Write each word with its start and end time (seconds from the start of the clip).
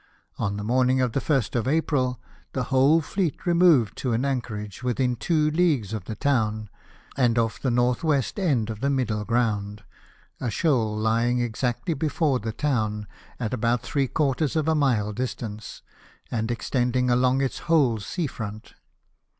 On 0.39 0.57
the 0.57 0.63
morning 0.63 0.99
of 0.99 1.11
the 1.11 1.19
1st 1.19 1.53
of 1.55 1.67
April, 1.67 2.19
the 2.53 2.63
whole 2.73 3.01
fleet 3.01 3.45
removed 3.45 3.95
to 3.99 4.13
an 4.13 4.25
anchorage 4.25 4.81
within 4.81 5.15
two 5.15 5.51
leagues 5.51 5.93
of 5.93 6.05
the 6.05 6.15
town, 6.15 6.71
and 7.15 7.37
off 7.37 7.61
the 7.61 7.67
N.W. 7.69 8.19
end 8.35 8.71
of 8.71 8.79
the 8.81 8.89
Middle 8.89 9.23
Ground— 9.23 9.83
a 10.41 10.49
shoal 10.49 10.97
lying 10.97 11.39
exactly 11.39 11.93
before 11.93 12.39
the 12.39 12.51
town, 12.51 13.05
at 13.39 13.53
about 13.53 13.83
three 13.83 14.07
quarters 14.07 14.55
of 14.55 14.67
a 14.67 14.73
mile 14.73 15.13
distance, 15.13 15.83
and 16.31 16.49
extending 16.49 17.11
along 17.11 17.41
its 17.41 17.59
whole 17.69 17.99
sea 17.99 18.25
front. 18.25 18.73